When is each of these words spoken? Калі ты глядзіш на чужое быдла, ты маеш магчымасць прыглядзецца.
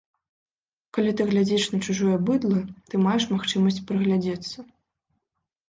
Калі 0.97 1.11
ты 1.19 1.27
глядзіш 1.31 1.67
на 1.73 1.79
чужое 1.85 2.17
быдла, 2.31 2.63
ты 2.87 3.03
маеш 3.05 3.23
магчымасць 3.37 3.81
прыглядзецца. 3.93 4.57